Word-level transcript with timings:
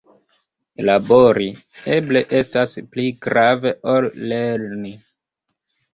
Labori 0.89 1.49
eble 1.97 2.23
estas 2.39 2.73
pli 2.95 3.07
grave 3.27 3.75
ol 3.95 4.09
lerni. 4.33 4.99